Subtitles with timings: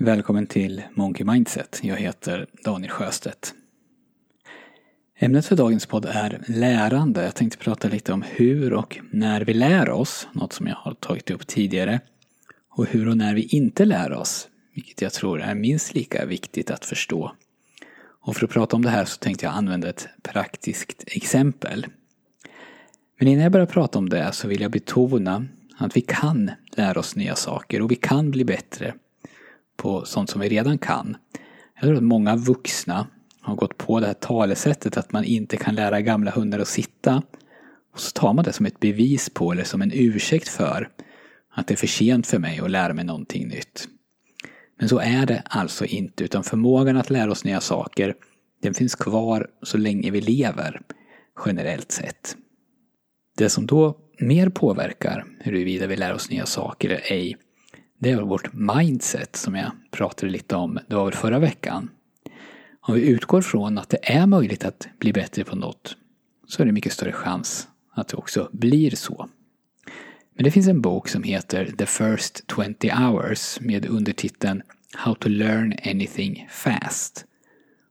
[0.00, 1.80] Välkommen till Monkey Mindset.
[1.82, 3.54] Jag heter Daniel Sjöstedt.
[5.18, 7.24] Ämnet för dagens podd är lärande.
[7.24, 10.94] Jag tänkte prata lite om hur och när vi lär oss, något som jag har
[10.94, 12.00] tagit upp tidigare.
[12.68, 16.70] Och hur och när vi inte lär oss, vilket jag tror är minst lika viktigt
[16.70, 17.32] att förstå.
[18.20, 21.86] Och för att prata om det här så tänkte jag använda ett praktiskt exempel.
[23.18, 25.46] Men innan jag börjar prata om det så vill jag betona
[25.78, 28.94] att vi kan lära oss nya saker och vi kan bli bättre
[29.78, 31.16] på sånt som vi redan kan.
[31.74, 33.06] Jag tror att många vuxna
[33.40, 37.22] har gått på det här talesättet att man inte kan lära gamla hundar att sitta.
[37.92, 40.88] Och så tar man det som ett bevis på, eller som en ursäkt för,
[41.54, 43.88] att det är för sent för mig att lära mig någonting nytt.
[44.78, 48.14] Men så är det alltså inte, utan förmågan att lära oss nya saker,
[48.62, 50.80] den finns kvar så länge vi lever,
[51.46, 52.36] generellt sett.
[53.36, 57.36] Det som då mer påverkar huruvida vi lär oss nya saker eller ej,
[57.98, 61.90] det är vårt mindset som jag pratade lite om, det var väl förra veckan.
[62.80, 65.96] Om vi utgår från att det är möjligt att bli bättre på något
[66.46, 69.28] så är det mycket större chans att det också blir så.
[70.34, 74.62] Men det finns en bok som heter The First 20 Hours med undertiteln
[74.94, 77.24] How to Learn Anything Fast.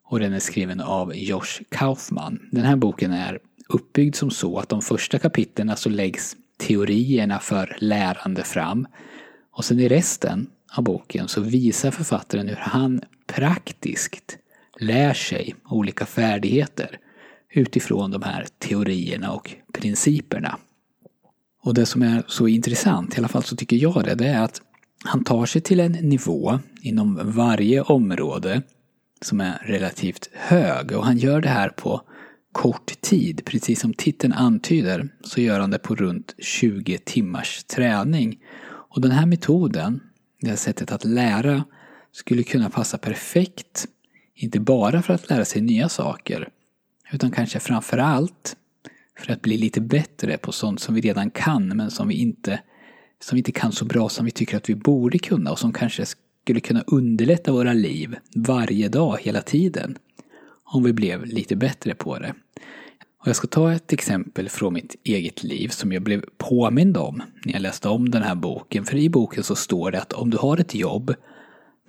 [0.04, 2.40] Och den är skriven av Josh Kaufman.
[2.52, 3.40] Den här boken är
[3.70, 8.88] uppbyggd som så att de första kapitlen så läggs teorierna för lärande fram.
[9.58, 14.38] Och sen i resten av boken så visar författaren hur han praktiskt
[14.80, 17.00] lär sig olika färdigheter
[17.54, 20.58] utifrån de här teorierna och principerna.
[21.64, 24.44] Och det som är så intressant, i alla fall så tycker jag det, det är
[24.44, 24.62] att
[25.04, 28.62] han tar sig till en nivå inom varje område
[29.22, 32.02] som är relativt hög och han gör det här på
[32.52, 33.42] kort tid.
[33.46, 38.40] Precis som titeln antyder så gör han det på runt 20 timmars träning.
[38.98, 40.00] Och den här metoden,
[40.42, 41.64] det här sättet att lära,
[42.12, 43.88] skulle kunna passa perfekt
[44.36, 46.50] inte bara för att lära sig nya saker,
[47.12, 48.56] utan kanske framför allt
[49.20, 52.60] för att bli lite bättre på sånt som vi redan kan men som vi inte,
[53.20, 55.74] som vi inte kan så bra som vi tycker att vi borde kunna och som
[55.74, 56.06] kanske
[56.44, 59.98] skulle kunna underlätta våra liv varje dag, hela tiden.
[60.64, 62.34] Om vi blev lite bättre på det.
[63.28, 67.22] Och jag ska ta ett exempel från mitt eget liv som jag blev påmind om
[67.46, 68.86] när jag läste om den här boken.
[68.86, 71.14] För i boken så står det att om du har ett jobb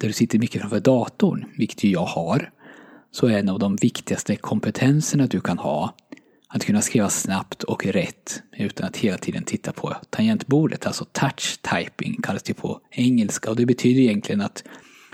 [0.01, 2.51] där du sitter mycket framför datorn, vilket ju jag har,
[3.11, 5.95] så är en av de viktigaste kompetenserna du kan ha
[6.49, 10.87] att kunna skriva snabbt och rätt utan att hela tiden titta på tangentbordet.
[10.87, 14.65] Alltså touch typing kallas det på engelska och det betyder egentligen att,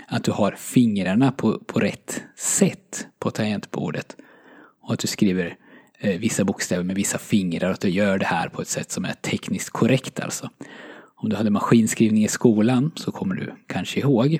[0.07, 4.15] att du har fingrarna på, på rätt sätt på tangentbordet.
[4.81, 5.57] Och att du skriver
[5.99, 8.91] Eh, vissa bokstäver med vissa fingrar och att du gör det här på ett sätt
[8.91, 10.49] som är tekniskt korrekt alltså.
[11.15, 14.39] Om du hade maskinskrivning i skolan så kommer du kanske ihåg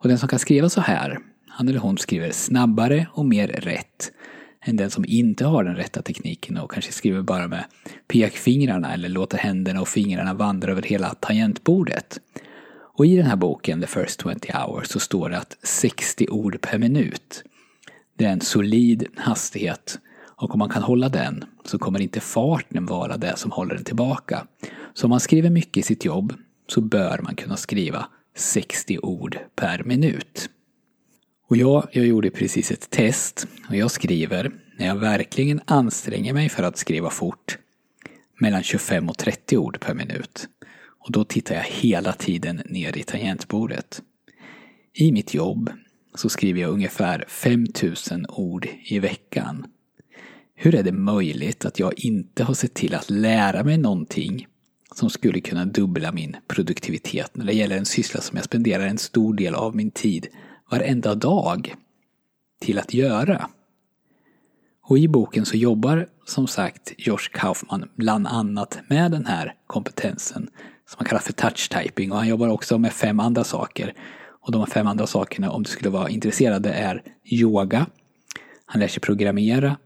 [0.00, 1.18] och den som kan skriva så här,
[1.48, 4.12] han eller hon skriver snabbare och mer rätt
[4.64, 7.64] än den som inte har den rätta tekniken och kanske skriver bara med
[8.08, 12.18] pekfingrarna eller låter händerna och fingrarna vandra över hela tangentbordet.
[12.98, 16.60] Och i den här boken, The First 20 Hours, så står det att 60 ord
[16.60, 17.44] per minut.
[18.16, 19.98] Det är en solid hastighet
[20.38, 23.84] och om man kan hålla den så kommer inte farten vara det som håller den
[23.84, 24.46] tillbaka.
[24.94, 26.34] Så om man skriver mycket i sitt jobb
[26.66, 28.06] så bör man kunna skriva
[28.36, 30.50] 60 ord per minut.
[31.48, 36.48] Och jag, jag gjorde precis ett test och jag skriver, när jag verkligen anstränger mig
[36.48, 37.58] för att skriva fort,
[38.40, 40.48] mellan 25 och 30 ord per minut.
[41.06, 44.02] Och då tittar jag hela tiden ner i tangentbordet.
[44.94, 45.70] I mitt jobb
[46.14, 49.66] så skriver jag ungefär 5000 ord i veckan.
[50.60, 54.46] Hur är det möjligt att jag inte har sett till att lära mig någonting
[54.94, 58.98] som skulle kunna dubbla min produktivitet när det gäller en syssla som jag spenderar en
[58.98, 60.26] stor del av min tid
[60.70, 61.74] varenda dag
[62.60, 63.48] till att göra.
[64.82, 70.48] Och i boken så jobbar som sagt Josh Kaufman bland annat med den här kompetensen
[70.88, 73.94] som man kallar för touch typing och han jobbar också med fem andra saker.
[74.40, 77.86] Och de fem andra sakerna, om du skulle vara intresserad, är yoga.
[78.66, 79.76] Han lär sig programmera.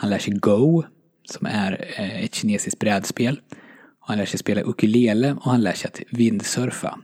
[0.00, 0.82] Han lär sig Go,
[1.24, 3.40] som är eh, ett kinesiskt brädspel
[4.10, 6.98] han lär sig spela ukulele och han lär sig att vindsurfa.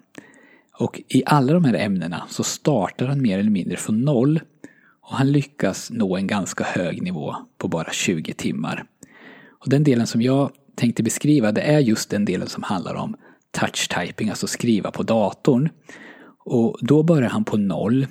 [0.79, 4.41] Och i alla de här ämnena så startar han mer eller mindre från noll
[5.01, 8.85] och han lyckas nå en ganska hög nivå på bara 20 timmar.
[9.61, 13.17] Och den delen som jag tänkte beskriva det är just den delen som handlar om
[13.51, 15.69] touch typing, alltså skriva på datorn.
[16.45, 18.07] Och då börjar han på noll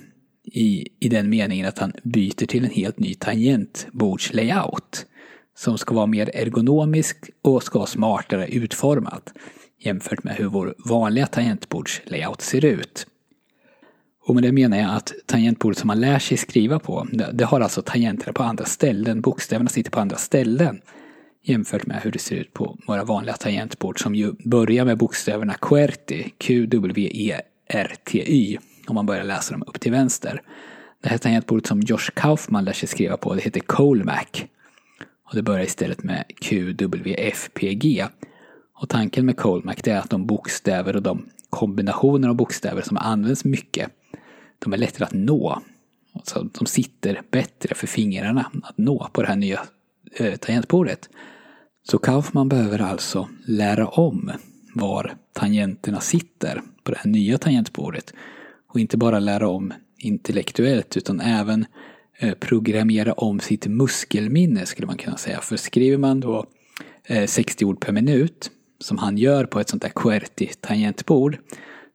[0.46, 5.06] i, i den meningen att han byter till en helt ny tangentbordslayout
[5.56, 9.32] som ska vara mer ergonomisk och ska vara smartare utformat
[9.78, 13.06] jämfört med hur vår vanliga tangentbordslayout ser ut.
[14.26, 17.44] Och med det menar jag att tangentbordet som man lär sig skriva på, det, det
[17.44, 19.20] har alltså tangenterna på andra ställen.
[19.20, 20.80] Bokstäverna sitter på andra ställen.
[21.44, 25.54] Jämfört med hur det ser ut på våra vanliga tangentbord som ju börjar med bokstäverna
[25.54, 27.38] QWERTY, Q-W-E-R-T-Y,
[28.88, 30.42] om man börjar läsa dem upp till vänster.
[31.02, 34.44] Det här tangentbordet som Josh Kaufman lär sig skriva på, det heter Colmac.
[35.28, 38.04] Och det börjar istället med QWFPG.
[38.80, 43.44] Och tanken med Colmac är att de bokstäver och de kombinationer av bokstäver som används
[43.44, 43.90] mycket,
[44.58, 45.62] de är lättare att nå.
[46.24, 49.60] Så de sitter bättre för fingrarna att nå på det här nya
[50.16, 51.08] eh, tangentbordet.
[51.82, 54.32] Så Kaufman behöver alltså lära om
[54.74, 58.14] var tangenterna sitter på det här nya tangentbordet.
[58.68, 61.66] Och inte bara lära om intellektuellt utan även
[62.18, 65.40] eh, programmera om sitt muskelminne skulle man kunna säga.
[65.40, 66.46] För skriver man då
[67.04, 71.38] eh, 60 ord per minut som han gör på ett sånt där QWERTY-tangentbord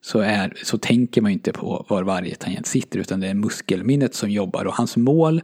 [0.02, 4.16] så, är, så tänker man inte på var varje tangent sitter utan det är muskelminnet
[4.16, 5.42] som jobbar och hans mål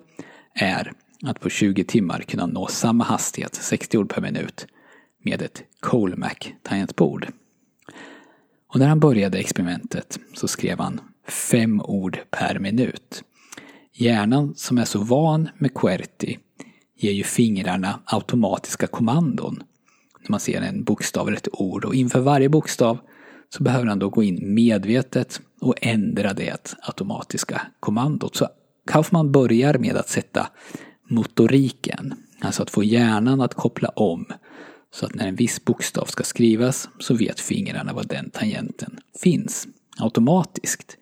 [0.53, 4.68] är att på 20 timmar kunna nå samma hastighet, 60 ord per minut,
[5.23, 7.27] med ett Colmac-tangentbord.
[8.68, 13.24] Och när han började experimentet så skrev han fem ord per minut.
[13.94, 16.38] Hjärnan som är så van med QWERTY
[16.97, 19.63] ger ju fingrarna automatiska kommandon
[20.21, 22.97] när man ser en bokstav eller ett ord och inför varje bokstav
[23.50, 28.35] så behöver han då gå in medvetet och ändra det automatiska kommandot.
[28.35, 28.47] Så
[28.88, 30.47] Kaufman börjar med att sätta
[31.09, 34.25] motoriken, alltså att få hjärnan att koppla om
[34.91, 39.68] så att när en viss bokstav ska skrivas så vet fingrarna var den tangenten finns
[39.99, 40.97] automatiskt.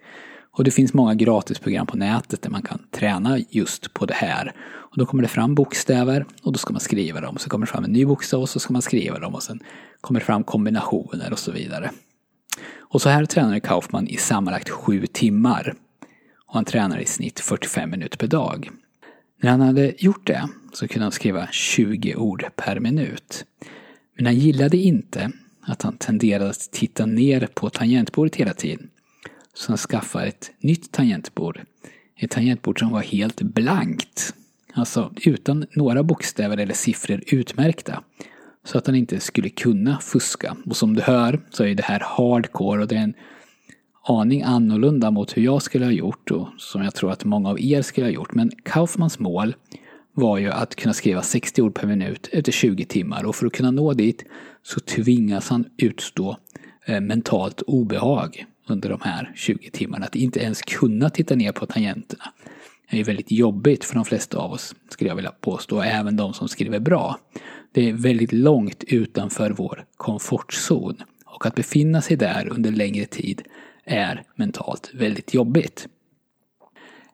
[0.58, 4.56] Och det finns många gratisprogram på nätet där man kan träna just på det här.
[4.96, 7.38] Och då kommer det fram bokstäver och då ska man skriva dem.
[7.38, 9.60] Så kommer det fram en ny bokstav och så ska man skriva dem och sen
[10.02, 11.92] kommer det fram kombinationer och så vidare.
[12.80, 15.76] Och så här tränade Kaufman i sammanlagt sju timmar.
[16.48, 18.70] Och han tränade i snitt 45 minuter per dag.
[19.42, 23.46] När han hade gjort det så kunde han skriva 20 ord per minut.
[24.16, 25.32] Men han gillade inte
[25.66, 28.90] att han tenderade att titta ner på tangentbordet hela tiden.
[29.54, 31.60] Så han skaffade ett nytt tangentbord.
[32.18, 34.34] Ett tangentbord som var helt blankt.
[34.74, 38.04] Alltså utan några bokstäver eller siffror utmärkta.
[38.64, 40.58] Så att han inte skulle kunna fuska.
[40.66, 43.14] Och som du hör så är det här hardcore och det är en
[44.04, 47.62] aning annorlunda mot hur jag skulle ha gjort och som jag tror att många av
[47.62, 48.34] er skulle ha gjort.
[48.34, 49.56] Men Kaufmans mål
[50.16, 53.54] var ju att kunna skriva 60 ord per minut efter 20 timmar och för att
[53.54, 54.26] kunna nå dit
[54.64, 56.38] så tvingas han utstå
[56.86, 60.06] eh, mentalt obehag under de här 20 timmarna.
[60.06, 62.34] Att inte ens kunna titta ner på tangenterna
[62.88, 66.34] är ju väldigt jobbigt för de flesta av oss, skulle jag vilja påstå, även de
[66.34, 67.20] som skriver bra.
[67.72, 70.96] Det är väldigt långt utanför vår komfortzon
[71.26, 73.42] och att befinna sig där under längre tid
[73.84, 75.88] är mentalt väldigt jobbigt.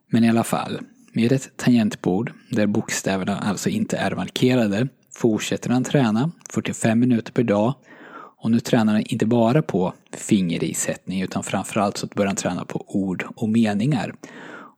[0.08, 0.80] Men i alla fall,
[1.14, 7.44] med ett tangentbord där bokstäverna alltså inte är markerade fortsätter han träna 45 minuter per
[7.44, 7.74] dag
[8.38, 12.86] och nu tränar han inte bara på fingerisättning utan framförallt så börjar han träna på
[12.88, 14.16] ord och meningar.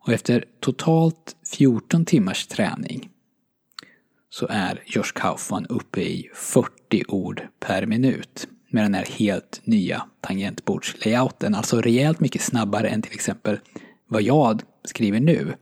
[0.05, 3.09] Och efter totalt 14 timmars träning
[4.29, 10.05] så är Josh Kaufman uppe i 40 ord per minut med den här helt nya
[10.21, 11.55] tangentbordslayouten.
[11.55, 13.59] Alltså rejält mycket snabbare än till exempel
[14.07, 15.53] vad jag skriver nu.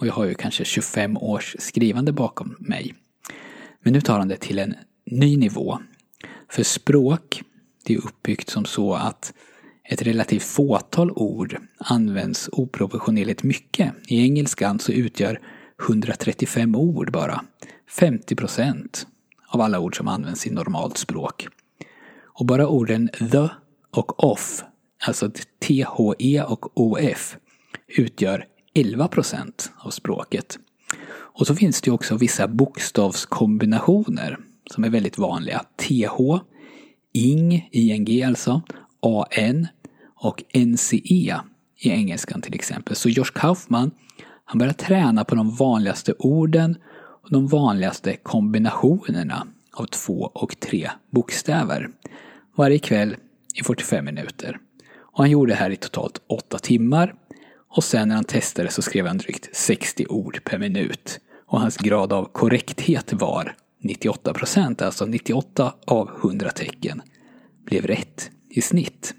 [0.00, 2.94] Och jag har ju kanske 25 års skrivande bakom mig.
[3.82, 4.74] Men nu tar han det till en
[5.06, 5.78] ny nivå.
[6.48, 7.42] För språk,
[7.84, 9.32] det är uppbyggt som så att
[9.84, 13.92] ett relativt fåtal ord används oproportionerligt mycket.
[14.06, 15.40] I engelskan så utgör
[15.82, 17.44] 135 ord bara
[17.90, 19.06] 50 procent
[19.48, 21.48] av alla ord som används i normalt språk.
[22.24, 23.48] Och bara orden the
[23.90, 24.64] och off,
[25.06, 25.84] alltså THE
[26.42, 27.36] och OF,
[27.86, 28.44] utgör
[28.74, 30.58] 11 procent av språket.
[31.10, 34.38] Och så finns det också vissa bokstavskombinationer
[34.70, 35.64] som är väldigt vanliga.
[35.76, 36.38] TH,
[37.12, 38.62] ING, ING alltså,
[39.00, 39.66] AN
[40.14, 41.40] och NCE
[41.76, 42.96] i engelskan till exempel.
[42.96, 43.90] Så Josh Kaufman,
[44.44, 46.76] han börjar träna på de vanligaste orden
[47.22, 51.88] och de vanligaste kombinationerna av två och tre bokstäver.
[52.56, 53.16] Varje kväll
[53.54, 54.58] i 45 minuter.
[54.96, 57.14] Och han gjorde det här i totalt 8 timmar.
[57.68, 61.20] Och sen när han testade så skrev han drygt 60 ord per minut.
[61.46, 67.02] Och hans grad av korrekthet var 98 procent, alltså 98 av 100 tecken
[67.64, 69.14] blev rätt i snitt.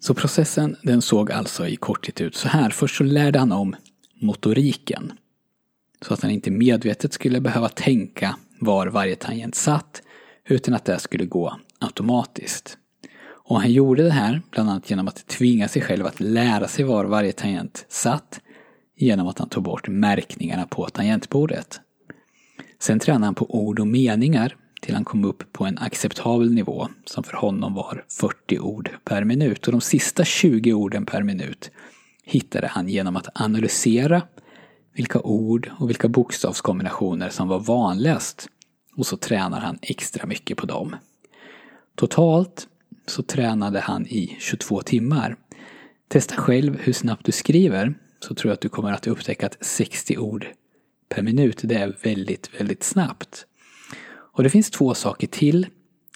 [0.00, 2.70] Så processen den såg alltså i korthet ut så här.
[2.70, 3.76] Först så lärde han om
[4.20, 5.12] motoriken.
[6.06, 10.02] Så att han inte medvetet skulle behöva tänka var varje tangent satt
[10.48, 12.78] utan att det skulle gå automatiskt.
[13.52, 16.84] Och han gjorde det här bland annat genom att tvinga sig själv att lära sig
[16.84, 18.40] var varje tangent satt
[18.96, 21.80] genom att han tog bort märkningarna på tangentbordet.
[22.78, 26.88] Sen tränade han på ord och meningar till han kom upp på en acceptabel nivå
[27.04, 29.66] som för honom var 40 ord per minut.
[29.66, 31.70] Och de sista 20 orden per minut
[32.24, 34.22] hittade han genom att analysera
[34.94, 38.48] vilka ord och vilka bokstavskombinationer som var vanligast
[38.96, 40.96] och så tränar han extra mycket på dem.
[41.96, 42.68] Totalt
[43.06, 45.36] så tränade han i 22 timmar.
[46.08, 49.64] Testa själv hur snabbt du skriver så tror jag att du kommer att upptäcka att
[49.64, 50.46] 60 ord
[51.08, 53.46] per minut, det är väldigt, väldigt snabbt.
[54.32, 55.66] Och det finns två saker till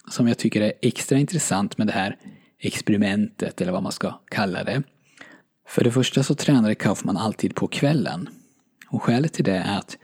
[0.09, 2.17] som jag tycker är extra intressant med det här
[2.59, 4.83] experimentet, eller vad man ska kalla det.
[5.67, 8.29] För det första så tränade Kaufman alltid på kvällen.
[8.89, 9.97] Och skälet till det är att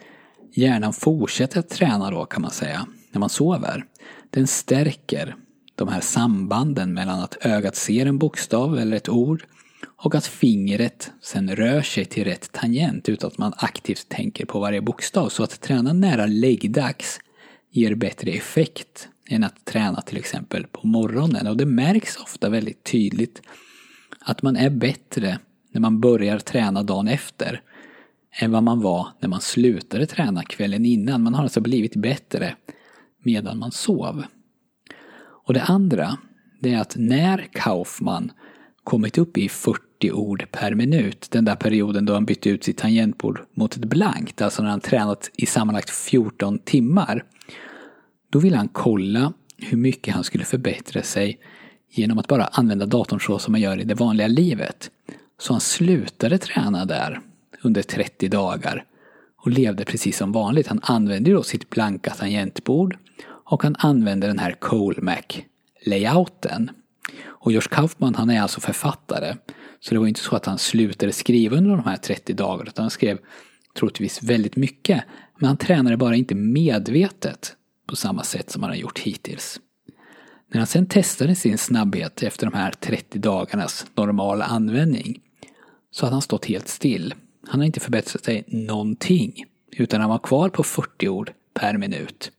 [0.54, 3.86] hjärnan fortsätter att träna då kan man säga, när man sover.
[4.30, 5.36] Den stärker
[5.76, 9.46] de här sambanden mellan att ögat ser en bokstav eller ett ord
[9.86, 14.60] och att fingret sen rör sig till rätt tangent utan att man aktivt tänker på
[14.60, 15.30] varje bokstav.
[15.30, 17.20] Så att träna nära läggdags
[17.72, 21.48] ger bättre effekt än att träna till exempel på morgonen.
[21.48, 23.42] Och det märks ofta väldigt tydligt
[24.20, 25.40] att man är bättre
[25.72, 27.62] när man börjar träna dagen efter
[28.40, 31.24] än vad man var när man slutade träna kvällen innan.
[31.24, 32.56] Man har alltså blivit bättre
[33.24, 34.24] medan man sov.
[35.44, 36.18] Och det andra,
[36.60, 38.32] det är att när Kaufman
[38.84, 42.78] kommit upp i 40 ord per minut, den där perioden då han bytte ut sitt
[42.78, 47.24] tangentbord mot ett blankt, alltså när han tränat i sammanlagt 14 timmar,
[48.30, 51.40] då ville han kolla hur mycket han skulle förbättra sig
[51.90, 54.92] genom att bara använda datorn så som man gör i det vanliga livet.
[55.40, 57.22] Så han slutade träna där
[57.62, 58.86] under 30 dagar
[59.38, 60.68] och levde precis som vanligt.
[60.68, 62.98] Han använde då sitt blanka tangentbord
[63.44, 66.70] och han använder den här Colemac-layouten.
[67.26, 69.36] Och George Kaufman han är alltså författare.
[69.80, 72.84] Så det var inte så att han slutade skriva under de här 30 dagarna utan
[72.84, 73.20] han skrev
[73.80, 75.04] troligtvis väldigt mycket.
[75.38, 77.56] Men han tränade bara inte medvetet
[77.88, 79.60] på samma sätt som han har gjort hittills.
[80.52, 85.22] När han sen testade sin snabbhet efter de här 30 dagarnas normala användning
[85.92, 87.14] så hade han stått helt still.
[87.48, 89.46] Han har inte förbättrat sig någonting.
[89.72, 92.32] Utan han var kvar på 40 ord per minut.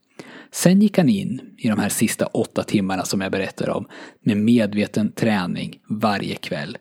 [0.55, 3.87] Sen gick han in i de här sista åtta timmarna som jag berättade om
[4.21, 6.77] med medveten träning varje kväll.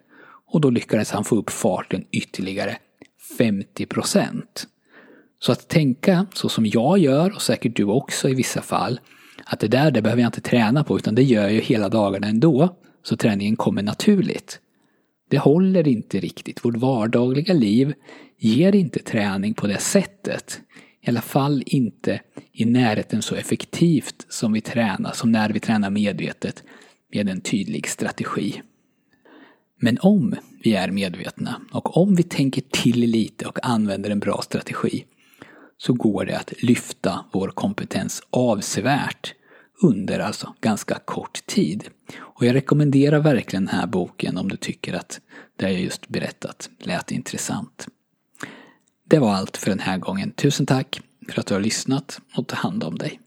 [0.53, 2.77] Och då lyckades han få upp farten ytterligare
[3.39, 4.67] 50 procent.
[5.39, 9.01] Så att tänka så som jag gör och säkert du också i vissa fall
[9.45, 11.89] att det där det behöver jag inte träna på utan det gör jag ju hela
[11.89, 12.77] dagarna ändå.
[13.03, 14.61] Så träningen kommer naturligt.
[15.31, 16.65] Det håller inte riktigt.
[16.65, 17.95] Vårt vardagliga liv
[18.39, 20.61] ger inte träning på det sättet.
[21.07, 22.21] I alla fall inte
[22.53, 26.63] i närheten så effektivt som vi tränar, som när vi tränar medvetet
[27.13, 28.63] med en tydlig strategi.
[29.81, 34.43] Men om vi är medvetna och om vi tänker till lite och använder en bra
[34.43, 35.05] strategi
[35.79, 39.35] så går det att lyfta vår kompetens avsevärt
[39.83, 41.89] under alltså ganska kort tid.
[42.19, 45.21] Och jag rekommenderar verkligen den här boken om du tycker att
[45.57, 47.89] det jag just berättat lät intressant.
[49.09, 50.33] Det var allt för den här gången.
[50.33, 51.01] Tusen tack
[51.33, 53.21] för att du har lyssnat och ta hand om dig.